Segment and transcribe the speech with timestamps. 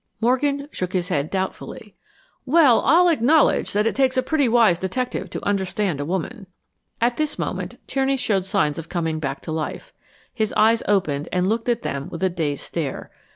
[0.19, 1.93] Morgan shook his head doubtfully.
[2.43, 6.47] "Well, I'll acknowledge that it takes a pretty wise detective to understand a woman."
[6.99, 9.93] At this moment, Tierney showed signs of coming back to life.
[10.33, 13.11] His eyes opened and looked at them with a dazed stare.